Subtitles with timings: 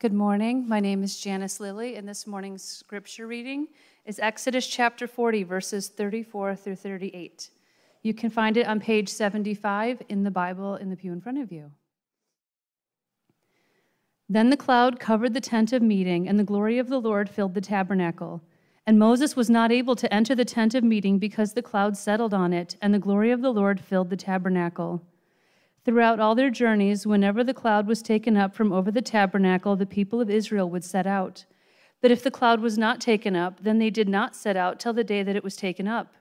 [0.00, 0.68] Good morning.
[0.68, 3.66] My name is Janice Lilly, and this morning's scripture reading
[4.06, 7.50] is Exodus chapter 40, verses 34 through 38.
[8.04, 11.38] You can find it on page 75 in the Bible in the pew in front
[11.38, 11.72] of you.
[14.28, 17.54] Then the cloud covered the tent of meeting, and the glory of the Lord filled
[17.54, 18.40] the tabernacle.
[18.86, 22.32] And Moses was not able to enter the tent of meeting because the cloud settled
[22.32, 25.02] on it, and the glory of the Lord filled the tabernacle.
[25.88, 29.86] Throughout all their journeys, whenever the cloud was taken up from over the tabernacle, the
[29.86, 31.46] people of Israel would set out.
[32.02, 34.92] But if the cloud was not taken up, then they did not set out till
[34.92, 36.12] the day that it was taken up.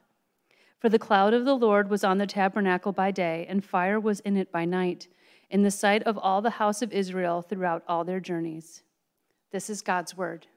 [0.79, 4.21] For the cloud of the Lord was on the tabernacle by day, and fire was
[4.21, 5.09] in it by night,
[5.49, 8.83] in the sight of all the house of Israel throughout all their journeys.
[9.51, 10.47] This is God's word.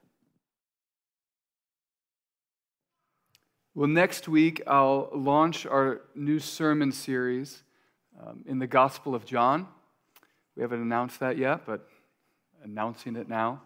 [3.74, 7.64] Well, next week I'll launch our new sermon series
[8.26, 9.66] um, in the Gospel of John.
[10.56, 11.88] We haven't announced that yet, but
[12.62, 13.62] announcing it now.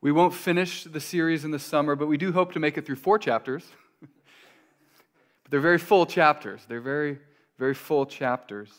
[0.00, 2.86] We won't finish the series in the summer, but we do hope to make it
[2.86, 3.64] through four chapters.
[4.00, 6.62] but they're very full chapters.
[6.68, 7.18] They're very,
[7.58, 8.70] very full chapters.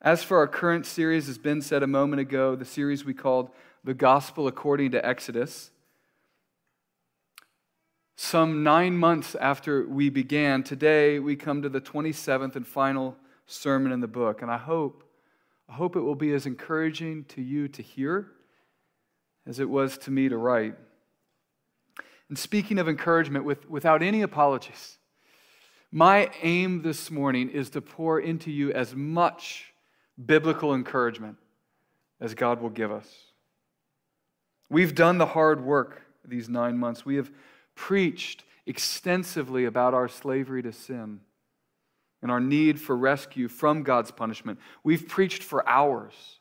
[0.00, 3.50] As for our current series, as Ben said a moment ago, the series we called
[3.84, 5.70] The Gospel According to Exodus.
[8.16, 13.92] Some nine months after we began, today we come to the 27th and final sermon
[13.92, 14.42] in the book.
[14.42, 15.04] And I hope,
[15.68, 18.30] I hope it will be as encouraging to you to hear
[19.46, 20.74] as it was to me to write.
[22.28, 24.98] And speaking of encouragement, with, without any apologies,
[25.92, 29.72] my aim this morning is to pour into you as much
[30.24, 31.36] biblical encouragement
[32.20, 33.08] as God will give us.
[34.70, 37.04] We've done the hard work these nine months.
[37.04, 37.30] We have
[37.74, 41.20] preached extensively about our slavery to sin
[42.24, 44.58] and our need for rescue from God's punishment.
[44.82, 46.40] We've preached for hours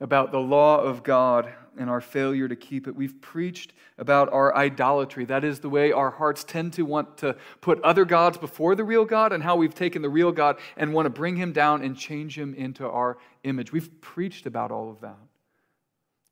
[0.00, 2.94] about the law of God and our failure to keep it.
[2.94, 5.24] We've preached about our idolatry.
[5.24, 8.84] That is the way our hearts tend to want to put other gods before the
[8.84, 11.82] real God, and how we've taken the real God and want to bring him down
[11.82, 13.72] and change him into our image.
[13.72, 15.18] We've preached about all of that.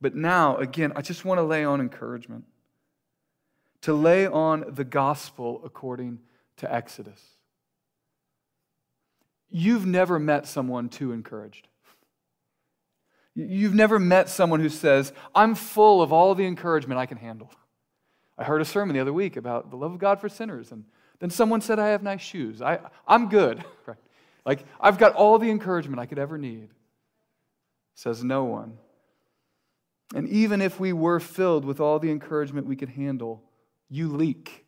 [0.01, 2.45] But now, again, I just want to lay on encouragement
[3.81, 6.21] to lay on the gospel according
[6.59, 7.32] to Exodus.
[9.53, 11.69] You've never met someone too encouraged.
[13.35, 17.51] You've never met someone who says, I'm full of all the encouragement I can handle.
[18.39, 20.85] I heard a sermon the other week about the love of God for sinners, and
[21.21, 22.61] then someone said, I have nice shoes.
[22.63, 23.65] I, I'm good.
[23.87, 23.99] Right?
[24.45, 26.71] Like, I've got all the encouragement I could ever need.
[27.95, 28.79] Says no one.
[30.15, 33.43] And even if we were filled with all the encouragement we could handle,
[33.89, 34.65] you leak.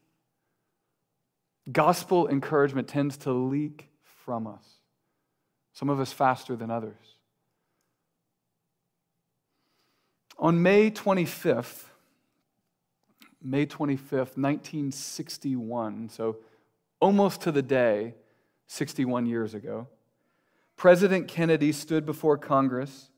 [1.71, 3.89] Gospel encouragement tends to leak
[4.25, 4.65] from us
[5.75, 6.95] some of us faster than others.
[10.39, 11.85] On May 25th,
[13.43, 16.39] May 25th, 1961, so
[17.01, 18.15] almost to the day,
[18.67, 19.89] 61 years ago,
[20.77, 23.11] President Kennedy stood before Congress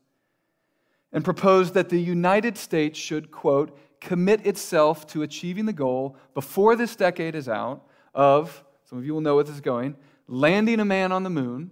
[1.13, 6.75] and proposed that the United States should, quote, commit itself to achieving the goal before
[6.75, 9.95] this decade is out of, some of you will know where this is going,
[10.27, 11.71] landing a man on the moon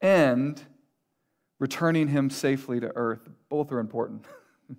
[0.00, 0.62] and
[1.58, 3.28] returning him safely to earth.
[3.48, 4.24] Both are important.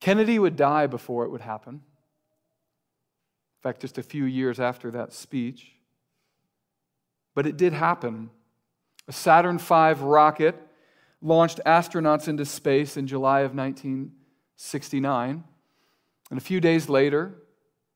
[0.00, 1.74] Kennedy would die before it would happen.
[1.74, 5.72] In fact, just a few years after that speech.
[7.34, 8.30] But it did happen.
[9.08, 10.56] A Saturn V rocket
[11.22, 15.44] launched astronauts into space in July of 1969.
[16.30, 17.34] And a few days later,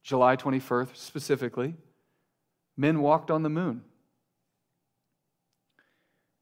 [0.03, 1.75] July 21st specifically,
[2.77, 3.83] men walked on the moon.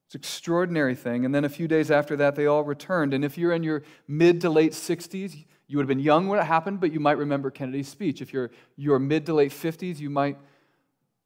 [0.06, 1.24] It's an extraordinary thing.
[1.24, 3.14] And then a few days after that, they all returned.
[3.14, 6.38] And if you're in your mid to late 60s, you would have been young when
[6.38, 8.20] it happened, but you might remember Kennedy's speech.
[8.20, 10.36] If you're your mid to late 50s, you might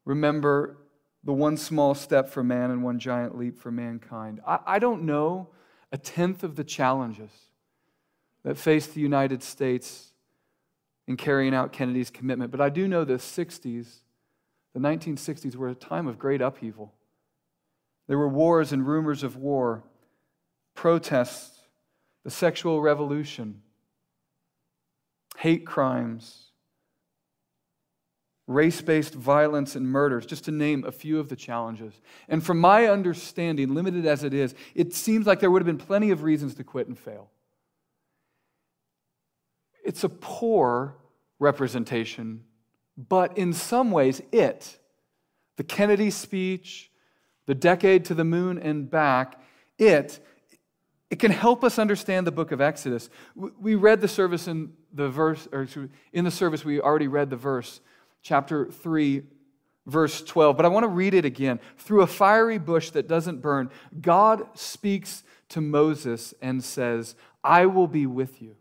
[0.04, 0.76] remember
[1.24, 4.40] the one small step for man and one giant leap for mankind.
[4.46, 5.48] I, I don't know
[5.90, 7.30] a tenth of the challenges
[8.44, 10.12] that faced the United States
[11.08, 14.02] in carrying out Kennedy's commitment, but I do know the 60s,
[14.76, 16.92] the 1960s, were a time of great upheaval.
[18.08, 19.82] There were wars and rumors of war,
[20.74, 21.60] protests,
[22.24, 23.62] the sexual revolution,
[25.38, 26.50] hate crimes,
[28.46, 31.94] race based violence and murders, just to name a few of the challenges.
[32.28, 35.86] And from my understanding, limited as it is, it seems like there would have been
[35.86, 37.30] plenty of reasons to quit and fail.
[39.86, 40.98] It's a poor
[41.38, 42.44] representation,
[42.96, 44.78] but in some ways, it,
[45.56, 46.90] the Kennedy speech,
[47.46, 49.40] the decade to the moon and back,
[49.78, 50.20] it
[51.10, 53.08] it can help us understand the book of Exodus.
[53.36, 55.68] We read the service in the verse, or
[56.12, 57.80] in the service, we already read the verse,
[58.22, 59.22] chapter 3,
[59.86, 60.56] verse 12.
[60.56, 61.60] But I want to read it again.
[61.78, 63.70] Through a fiery bush that doesn't burn,
[64.00, 67.14] God speaks to Moses and says,
[67.44, 68.56] I will be with you.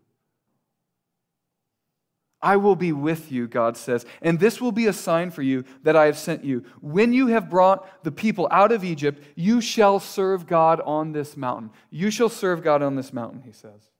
[2.46, 5.64] I will be with you, God says, and this will be a sign for you
[5.82, 6.64] that I have sent you.
[6.80, 11.36] When you have brought the people out of Egypt, you shall serve God on this
[11.36, 11.70] mountain.
[11.90, 13.90] You shall serve God on this mountain, he says.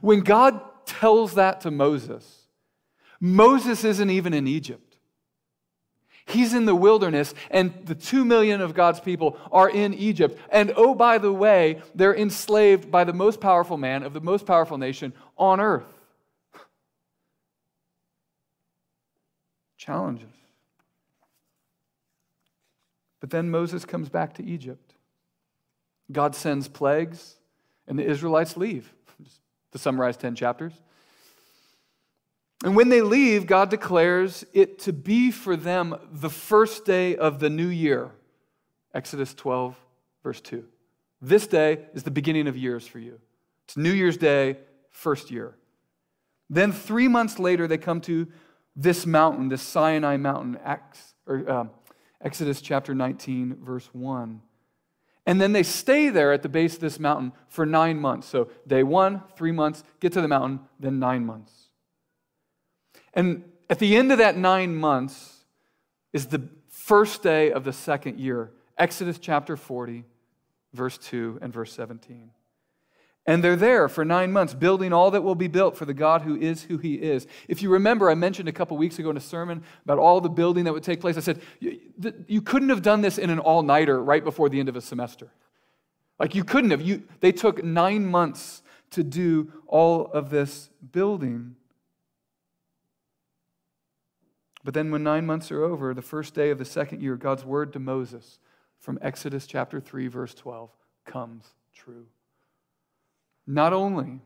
[0.00, 2.48] When God tells that to Moses,
[3.20, 4.96] Moses isn't even in Egypt.
[6.26, 10.40] He's in the wilderness, and the two million of God's people are in Egypt.
[10.50, 14.44] And oh, by the way, they're enslaved by the most powerful man of the most
[14.44, 15.93] powerful nation on earth.
[19.84, 20.32] Challenges.
[23.20, 24.94] But then Moses comes back to Egypt.
[26.10, 27.36] God sends plagues,
[27.86, 28.92] and the Israelites leave,
[29.22, 29.40] Just
[29.72, 30.72] to summarize 10 chapters.
[32.64, 37.38] And when they leave, God declares it to be for them the first day of
[37.40, 38.10] the new year.
[38.94, 39.76] Exodus 12,
[40.22, 40.64] verse 2.
[41.20, 43.20] This day is the beginning of years for you.
[43.66, 44.58] It's New Year's Day,
[44.90, 45.54] first year.
[46.48, 48.28] Then, three months later, they come to
[48.76, 50.58] this mountain, this Sinai mountain,
[51.26, 51.64] uh,
[52.20, 54.40] Exodus chapter 19, verse 1.
[55.26, 58.28] And then they stay there at the base of this mountain for nine months.
[58.28, 61.52] So, day one, three months, get to the mountain, then nine months.
[63.14, 65.44] And at the end of that nine months
[66.12, 68.52] is the first day of the second year.
[68.76, 70.04] Exodus chapter 40,
[70.74, 72.30] verse 2 and verse 17.
[73.26, 76.22] And they're there for nine months, building all that will be built for the God
[76.22, 77.26] who is who He is.
[77.48, 80.28] If you remember, I mentioned a couple weeks ago in a sermon about all the
[80.28, 81.16] building that would take place.
[81.16, 84.68] I said, you couldn't have done this in an all nighter right before the end
[84.68, 85.32] of a semester.
[86.18, 86.82] Like, you couldn't have.
[86.82, 91.56] You, they took nine months to do all of this building.
[94.62, 97.44] But then, when nine months are over, the first day of the second year, God's
[97.44, 98.38] word to Moses
[98.78, 100.70] from Exodus chapter 3, verse 12,
[101.04, 102.06] comes true.
[103.46, 104.20] Not only,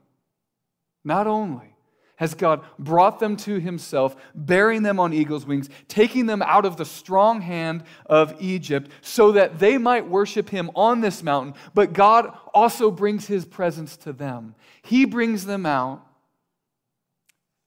[1.04, 1.74] not only
[2.16, 6.76] has God brought them to himself, bearing them on eagle's wings, taking them out of
[6.76, 11.92] the strong hand of Egypt so that they might worship him on this mountain, but
[11.92, 14.56] God also brings his presence to them.
[14.82, 16.04] He brings them out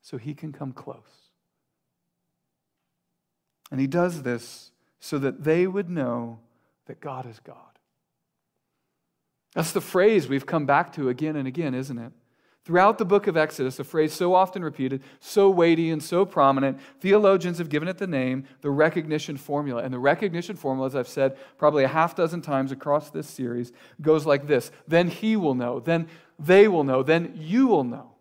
[0.02, 0.98] so he can come close.
[3.72, 6.40] And he does this so that they would know
[6.88, 7.56] that God is God.
[9.54, 12.14] That's the phrase we've come back to again and again, isn't it?
[12.64, 16.80] Throughout the book of Exodus, a phrase so often repeated, so weighty and so prominent,
[17.00, 19.82] theologians have given it the name the recognition formula.
[19.82, 23.72] And the recognition formula, as I've said probably a half dozen times across this series,
[24.00, 26.08] goes like this Then he will know, then
[26.38, 28.12] they will know, then you will know.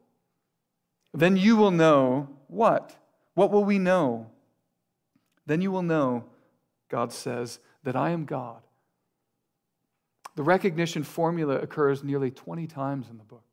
[1.13, 2.97] Then you will know what?
[3.35, 4.31] What will we know?
[5.45, 6.25] Then you will know,
[6.89, 8.63] God says, that I am God
[10.41, 13.45] the recognition formula occurs nearly 20 times in the book.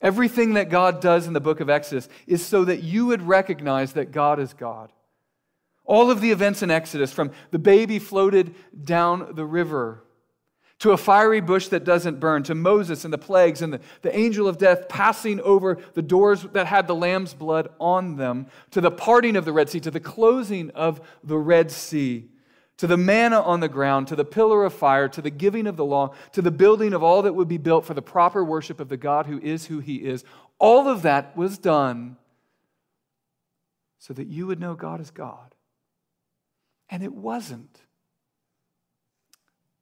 [0.00, 3.92] Everything that God does in the book of Exodus is so that you would recognize
[3.92, 4.90] that God is God.
[5.84, 8.54] All of the events in Exodus, from the baby floated
[8.86, 10.02] down the river
[10.78, 14.16] to a fiery bush that doesn't burn, to Moses and the plagues and the, the
[14.16, 18.80] angel of death passing over the doors that had the lamb's blood on them, to
[18.80, 22.30] the parting of the Red Sea, to the closing of the Red Sea
[22.78, 25.76] to the manna on the ground, to the pillar of fire, to the giving of
[25.76, 28.80] the law, to the building of all that would be built for the proper worship
[28.80, 30.24] of the God who is who he is.
[30.58, 32.16] All of that was done
[33.98, 35.54] so that you would know God is God.
[36.88, 37.80] And it wasn't.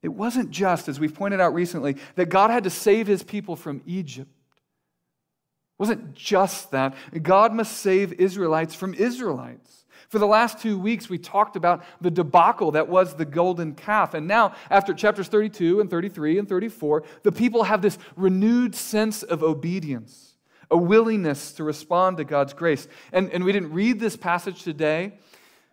[0.03, 3.57] It wasn't just, as we've pointed out recently, that God had to save his people
[3.57, 4.31] from Egypt.
[4.31, 6.95] It wasn't just that.
[7.23, 9.84] God must save Israelites from Israelites.
[10.09, 14.15] For the last two weeks, we talked about the debacle that was the golden calf.
[14.15, 19.23] And now, after chapters 32 and 33 and 34, the people have this renewed sense
[19.23, 20.35] of obedience,
[20.71, 22.87] a willingness to respond to God's grace.
[23.13, 25.19] And, and we didn't read this passage today,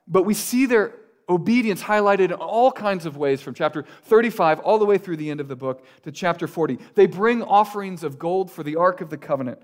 [0.08, 0.94] but we see their
[1.30, 5.30] obedience highlighted in all kinds of ways from chapter 35 all the way through the
[5.30, 6.78] end of the book to chapter 40.
[6.96, 9.62] They bring offerings of gold for the Ark of the Covenant.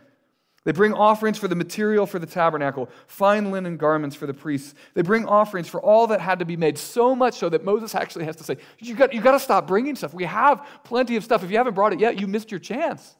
[0.64, 4.74] They bring offerings for the material for the tabernacle, fine linen garments for the priests.
[4.96, 7.96] They bring offerings for all that had to be made, so much so that Moses
[7.96, 10.14] actually has to say, You got, you got to stop bringing stuff.
[10.14, 11.44] We have plenty of stuff.
[11.44, 13.16] If you haven't brought it yet, you missed your chance.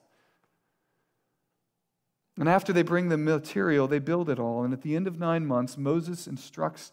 [2.38, 4.64] And after they bring the material, they build it all.
[4.64, 6.92] And at the end of nine months, Moses instructs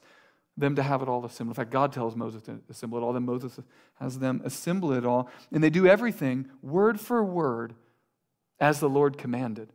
[0.57, 1.57] them to have it all assembled.
[1.57, 3.59] In fact, God tells Moses to assemble it all, then Moses
[3.99, 5.29] has them assemble it all.
[5.53, 7.75] And they do everything word for word
[8.61, 9.73] as the Lord commanded.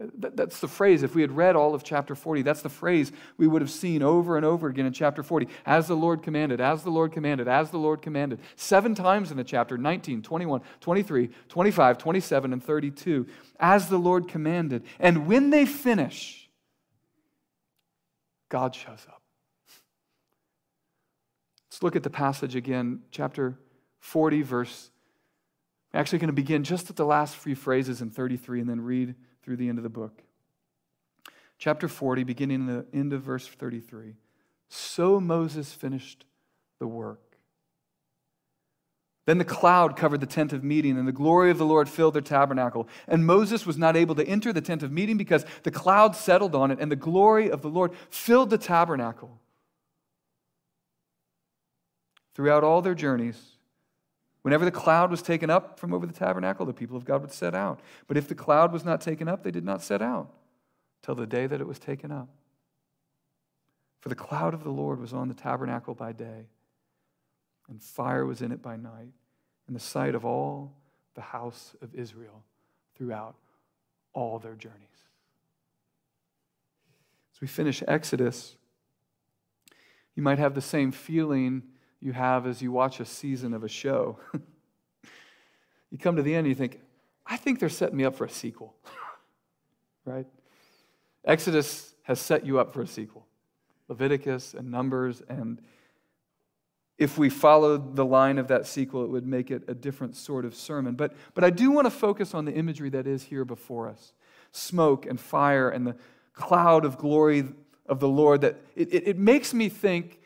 [0.00, 1.02] That's the phrase.
[1.02, 4.02] If we had read all of chapter 40, that's the phrase we would have seen
[4.02, 5.46] over and over again in chapter 40.
[5.66, 8.40] As the Lord commanded, as the Lord commanded, as the Lord commanded.
[8.56, 13.26] Seven times in the chapter 19, 21, 23, 25, 27, and 32.
[13.58, 14.84] As the Lord commanded.
[14.98, 16.48] And when they finish,
[18.48, 19.20] God shows up.
[21.70, 23.58] Let's look at the passage again, chapter
[23.98, 24.90] 40, verse.
[25.92, 28.80] I'm actually going to begin just at the last few phrases in 33 and then
[28.80, 30.22] read through the end of the book.
[31.58, 34.14] Chapter 40, beginning in the end of verse 33.
[34.68, 36.24] So Moses finished
[36.78, 37.20] the work.
[39.26, 42.14] Then the cloud covered the tent of meeting, and the glory of the Lord filled
[42.14, 42.88] their tabernacle.
[43.06, 46.54] And Moses was not able to enter the tent of meeting because the cloud settled
[46.54, 49.38] on it, and the glory of the Lord filled the tabernacle.
[52.34, 53.58] Throughout all their journeys,
[54.42, 57.32] Whenever the cloud was taken up from over the tabernacle, the people of God would
[57.32, 57.80] set out.
[58.06, 60.32] But if the cloud was not taken up, they did not set out
[61.02, 62.28] till the day that it was taken up.
[64.00, 66.46] For the cloud of the Lord was on the tabernacle by day,
[67.68, 69.12] and fire was in it by night,
[69.68, 70.72] in the sight of all
[71.14, 72.42] the house of Israel
[72.96, 73.34] throughout
[74.14, 74.88] all their journeys.
[77.34, 78.56] As we finish Exodus,
[80.14, 81.62] you might have the same feeling
[82.00, 84.18] you have as you watch a season of a show.
[85.90, 86.80] you come to the end and you think,
[87.26, 88.74] I think they're setting me up for a sequel.
[90.04, 90.26] right?
[91.24, 93.26] Exodus has set you up for a sequel.
[93.88, 95.60] Leviticus and Numbers, and
[96.96, 100.44] if we followed the line of that sequel, it would make it a different sort
[100.44, 100.94] of sermon.
[100.94, 104.12] But, but I do want to focus on the imagery that is here before us
[104.52, 105.96] smoke and fire and the
[106.34, 107.44] cloud of glory
[107.86, 108.42] of the Lord.
[108.42, 110.19] That it, it, it makes me think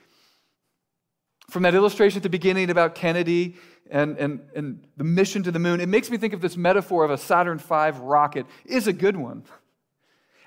[1.51, 3.57] from that illustration at the beginning about Kennedy
[3.91, 7.05] and, and, and the mission to the moon, it makes me think of this metaphor
[7.05, 9.45] of a Saturn V rocket is a good one.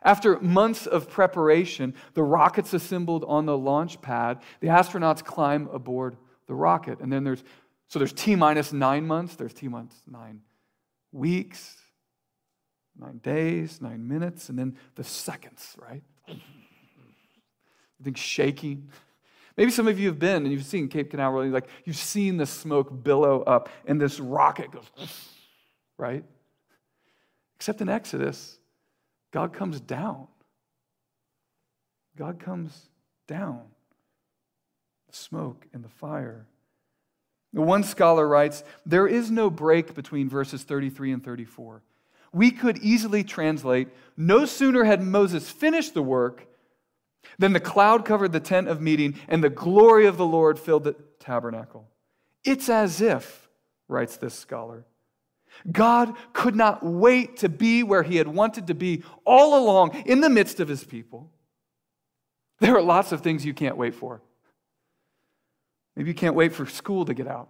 [0.01, 4.41] After months of preparation, the rocket's assembled on the launch pad.
[4.59, 6.99] The astronauts climb aboard the rocket.
[6.99, 7.43] And then there's,
[7.87, 10.41] so there's T minus nine months, there's T minus nine
[11.11, 11.75] weeks,
[12.97, 16.03] nine days, nine minutes, and then the seconds, right?
[17.99, 18.89] Everything's shaking.
[19.57, 22.45] Maybe some of you have been and you've seen Cape Canaveral, like you've seen the
[22.45, 25.29] smoke billow up and this rocket goes,
[25.97, 26.23] right?
[27.55, 28.59] Except in Exodus,
[29.31, 30.27] God comes down.
[32.15, 32.89] God comes
[33.27, 33.61] down.
[35.09, 36.45] The smoke and the fire.
[37.51, 41.81] One scholar writes there is no break between verses 33 and 34.
[42.31, 46.45] We could easily translate no sooner had Moses finished the work
[47.37, 50.83] then the cloud covered the tent of meeting, and the glory of the Lord filled
[50.83, 51.87] the tabernacle.
[52.43, 53.49] It's as if,
[53.87, 54.85] writes this scholar,
[55.71, 60.21] God could not wait to be where he had wanted to be all along in
[60.21, 61.31] the midst of his people.
[62.59, 64.21] There are lots of things you can't wait for.
[65.95, 67.49] Maybe you can't wait for school to get out.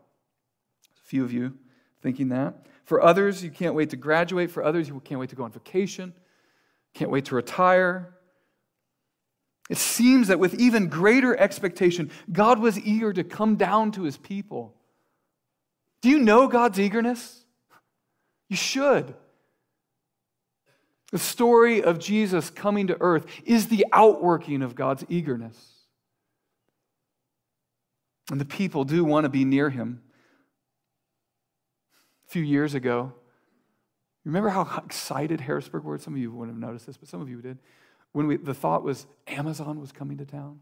[1.03, 1.57] A few of you
[2.01, 2.65] thinking that.
[2.85, 4.49] For others, you can't wait to graduate.
[4.49, 6.13] For others, you can't wait to go on vacation.
[6.93, 8.16] Can't wait to retire.
[9.69, 14.17] It seems that with even greater expectation, God was eager to come down to his
[14.17, 14.73] people.
[16.01, 17.43] Do you know God's eagerness?
[18.47, 19.13] You should.
[21.11, 25.57] The story of Jesus coming to earth is the outworking of God's eagerness.
[28.29, 30.01] And the people do want to be near him.
[32.27, 33.13] A few years ago,
[34.25, 35.97] remember how excited Harrisburg were?
[35.97, 37.57] Some of you wouldn't have noticed this, but some of you did
[38.13, 40.59] when we, the thought was Amazon was coming to town.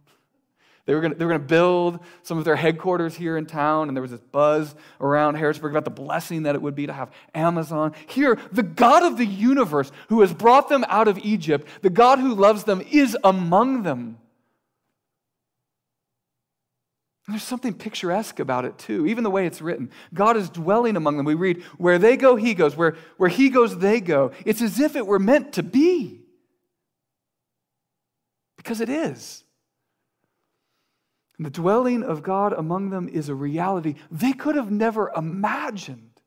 [0.86, 3.98] They were, gonna, they were gonna build some of their headquarters here in town, and
[3.98, 7.12] there was this buzz around Harrisburg about the blessing that it would be to have
[7.34, 7.94] Amazon.
[8.08, 12.20] Here, the God of the universe who has brought them out of Egypt, the God
[12.20, 14.20] who loves them, is among them.
[17.25, 19.90] And there's something picturesque about it, too, even the way it's written.
[20.14, 21.25] God is dwelling among them.
[21.25, 22.78] We read, where they go, he goes.
[22.78, 24.32] Where, where he goes, they go.
[24.46, 26.25] It's as if it were meant to be.
[28.66, 29.44] Because it is.
[31.38, 36.20] And the dwelling of God among them is a reality they could have never imagined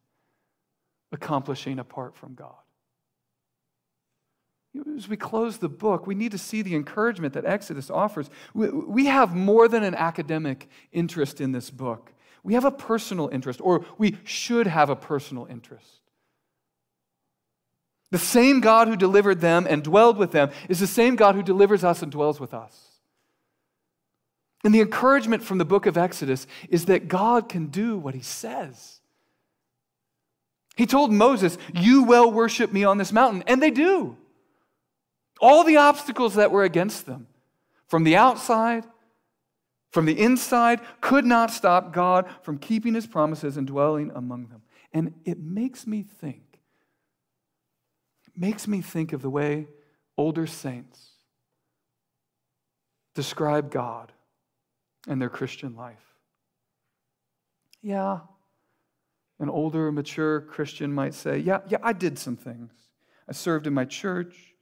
[1.11, 2.55] accomplishing apart from God.
[4.97, 8.31] As we close the book, we need to see the encouragement that Exodus offers.
[8.55, 12.13] We have more than an academic interest in this book.
[12.45, 16.03] We have a personal interest, or we should have a personal interest.
[18.11, 21.43] The same God who delivered them and dwelled with them is the same God who
[21.43, 22.89] delivers us and dwells with us.
[24.65, 28.23] And the encouragement from the book of Exodus is that God can do what he
[28.23, 29.01] says.
[30.77, 33.45] He told Moses, You will worship me on this mountain.
[33.47, 34.17] And they do.
[35.41, 37.29] All the obstacles that were against them,
[37.87, 38.85] from the outside,
[39.91, 44.63] from the inside, could not stop God from keeping his promises and dwelling among them.
[44.93, 46.48] And it makes me think,
[48.39, 49.67] makes me think of the way
[50.17, 51.11] older saints
[53.15, 54.13] describe God
[55.07, 56.05] and their Christian life.
[57.83, 58.21] Yeah,
[59.41, 62.73] an older, mature Christian might say, Yeah, yeah, I did some things.
[63.29, 64.55] I served in my church,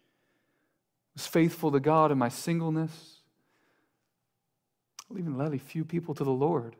[1.15, 3.17] was faithful to God in my singleness,
[5.11, 6.77] I even led a few people to the Lord,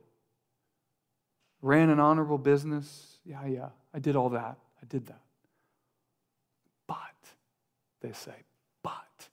[1.63, 3.19] ran an honorable business.
[3.25, 4.59] Yeah, yeah, I did all that.
[4.83, 5.21] I did that.
[8.01, 8.35] They say,
[8.83, 9.29] but,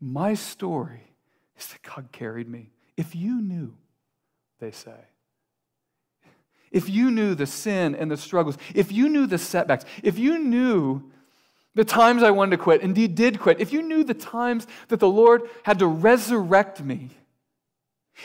[0.00, 1.12] my story
[1.58, 2.70] is that God carried me.
[2.96, 3.74] If you knew,
[4.60, 4.96] they say,
[6.70, 10.38] if you knew the sin and the struggles, if you knew the setbacks, if you
[10.38, 11.10] knew
[11.74, 15.00] the times I wanted to quit, indeed did quit, if you knew the times that
[15.00, 17.10] the Lord had to resurrect me,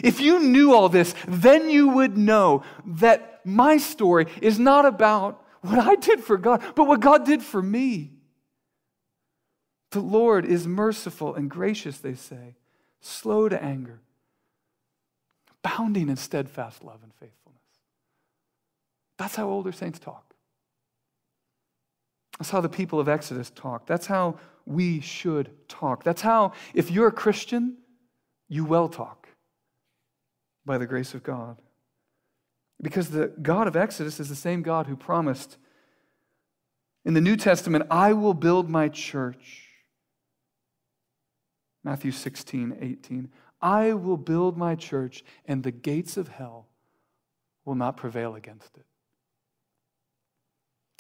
[0.04, 5.46] if you knew all this, then you would know that my story is not about
[5.62, 8.12] what I did for God, but what God did for me.
[9.92, 12.56] The Lord is merciful and gracious, they say,
[13.02, 14.00] slow to anger,
[15.64, 17.62] abounding in steadfast love and faithfulness.
[19.18, 20.34] That's how older saints talk.
[22.40, 23.86] That's how the people of Exodus talk.
[23.86, 26.04] That's how we should talk.
[26.04, 27.78] That's how, if you're a Christian,
[28.48, 29.28] you will talk
[30.66, 31.62] by the grace of God.
[32.82, 35.58] Because the God of Exodus is the same God who promised
[37.04, 39.71] in the New Testament, I will build my church.
[41.84, 43.30] Matthew 16, 18.
[43.62, 46.68] I will build my church, and the gates of hell
[47.66, 48.86] will not prevail against it.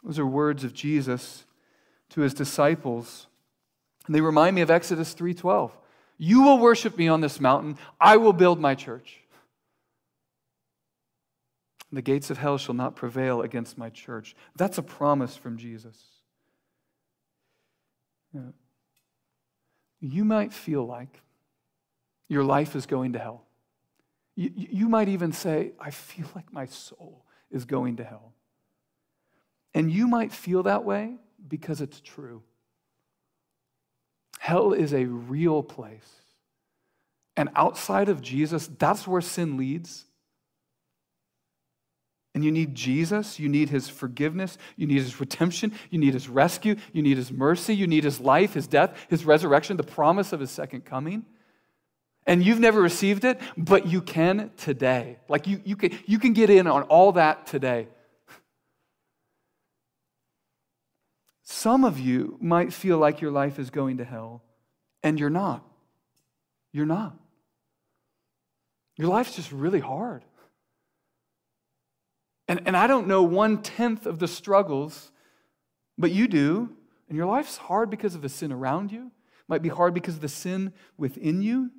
[0.03, 1.45] Those are words of Jesus
[2.09, 3.27] to his disciples.
[4.05, 5.77] And they remind me of Exodus 3:12.
[6.17, 9.21] You will worship me on this mountain, I will build my church.
[11.91, 14.35] The gates of hell shall not prevail against my church.
[14.55, 16.23] That's a promise from Jesus.
[18.33, 18.53] You
[20.01, 21.21] might feel like
[22.27, 23.43] your life is going to hell.
[24.35, 28.33] You, you might even say, I feel like my soul is going to hell.
[29.73, 31.15] And you might feel that way
[31.47, 32.41] because it's true.
[34.39, 36.09] Hell is a real place.
[37.37, 40.05] And outside of Jesus, that's where sin leads.
[42.33, 46.29] And you need Jesus, you need his forgiveness, you need his redemption, you need his
[46.29, 50.31] rescue, you need his mercy, you need his life, his death, his resurrection, the promise
[50.31, 51.25] of his second coming.
[52.25, 55.17] And you've never received it, but you can today.
[55.27, 57.87] Like you, you, can, you can get in on all that today.
[61.43, 64.41] Some of you might feel like your life is going to hell,
[65.03, 65.65] and you're not.
[66.71, 67.17] You're not.
[68.95, 70.23] Your life's just really hard.
[72.51, 75.13] And, and I don't know one tenth of the struggles,
[75.97, 76.75] but you do.
[77.07, 80.15] And your life's hard because of the sin around you, it might be hard because
[80.15, 81.71] of the sin within you.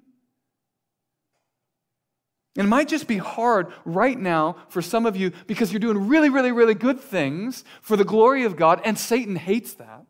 [2.57, 6.09] And it might just be hard right now for some of you because you're doing
[6.09, 10.07] really, really, really good things for the glory of God, and Satan hates that.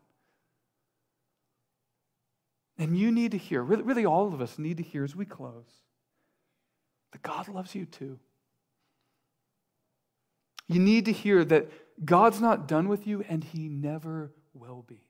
[2.79, 5.25] And you need to hear, really, really all of us need to hear as we
[5.25, 5.83] close,
[7.11, 8.20] that God loves you too.
[10.68, 11.70] You need to hear that
[12.05, 15.05] God's not done with you, and He never will be.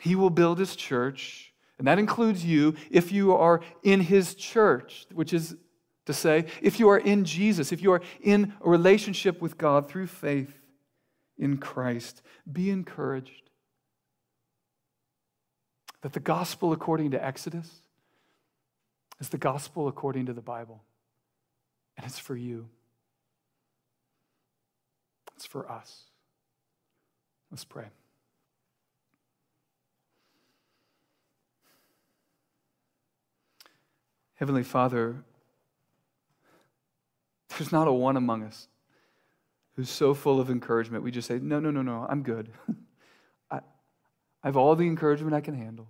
[0.00, 5.06] He will build His church and that includes you if you are in his church,
[5.12, 5.56] which is
[6.06, 9.88] to say, if you are in Jesus, if you are in a relationship with God
[9.88, 10.56] through faith
[11.36, 13.50] in Christ, be encouraged
[16.02, 17.70] that the gospel according to Exodus
[19.20, 20.84] is the gospel according to the Bible.
[21.96, 22.68] And it's for you,
[25.36, 26.04] it's for us.
[27.50, 27.84] Let's pray.
[34.36, 35.16] Heavenly Father,
[37.50, 38.68] there's not a one among us
[39.76, 41.04] who's so full of encouragement.
[41.04, 42.50] We just say, No, no, no, no, I'm good.
[43.50, 45.88] I, I have all the encouragement I can handle.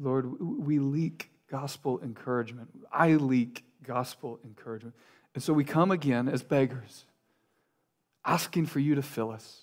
[0.00, 2.68] Lord, we leak gospel encouragement.
[2.92, 4.94] I leak gospel encouragement.
[5.34, 7.04] And so we come again as beggars,
[8.24, 9.62] asking for you to fill us.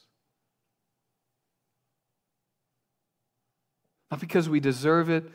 [4.09, 5.25] Not because we deserve it,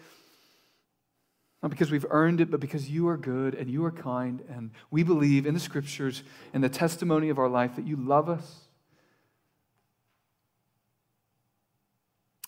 [1.63, 4.43] Not because we've earned it, but because you are good and you are kind.
[4.49, 6.23] And we believe in the scriptures
[6.55, 8.61] and the testimony of our life that you love us.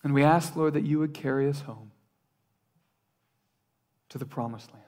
[0.02, 1.92] And we ask, Lord, that you would carry us home
[4.08, 4.81] to the promised land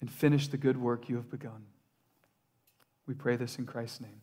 [0.00, 1.66] and finish the good work you have begun.
[3.06, 4.20] We pray this in Christ's name.